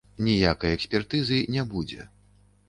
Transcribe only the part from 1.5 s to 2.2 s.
не будзе.